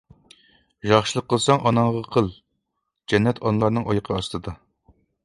ياخشىلىق 0.91 1.27
قىلساڭ 1.33 1.61
ئاناڭغا 1.71 2.01
قىل، 2.15 2.31
جەننەت 3.13 3.43
ئانىلارنىڭ 3.45 3.87
ئايىغى 3.93 4.17
ئاستىدا! 4.17 4.57